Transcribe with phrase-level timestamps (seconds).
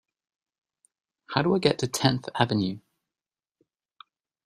[1.27, 2.79] How do I get to Tenth Avenue?